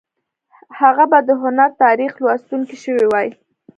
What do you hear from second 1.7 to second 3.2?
تاریخ لوستونکی شوی